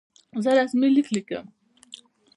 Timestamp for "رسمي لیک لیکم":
0.57-1.45